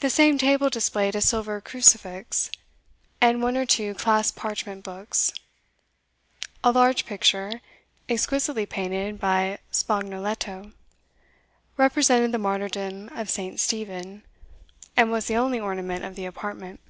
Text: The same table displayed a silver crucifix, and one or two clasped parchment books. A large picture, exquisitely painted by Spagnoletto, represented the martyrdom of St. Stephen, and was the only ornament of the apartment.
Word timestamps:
The 0.00 0.10
same 0.10 0.36
table 0.36 0.68
displayed 0.68 1.14
a 1.14 1.20
silver 1.20 1.60
crucifix, 1.60 2.50
and 3.20 3.40
one 3.40 3.56
or 3.56 3.64
two 3.64 3.94
clasped 3.94 4.36
parchment 4.36 4.82
books. 4.82 5.30
A 6.64 6.72
large 6.72 7.06
picture, 7.06 7.60
exquisitely 8.08 8.66
painted 8.66 9.20
by 9.20 9.60
Spagnoletto, 9.70 10.72
represented 11.76 12.32
the 12.32 12.38
martyrdom 12.38 13.10
of 13.16 13.30
St. 13.30 13.60
Stephen, 13.60 14.24
and 14.96 15.12
was 15.12 15.26
the 15.28 15.36
only 15.36 15.60
ornament 15.60 16.04
of 16.04 16.16
the 16.16 16.26
apartment. 16.26 16.80